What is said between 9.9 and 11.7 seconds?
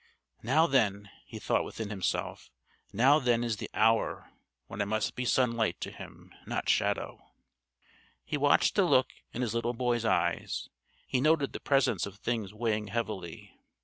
eyes; he noted the